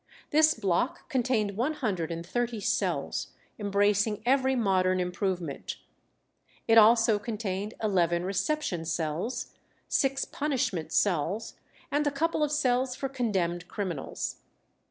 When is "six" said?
9.87-10.25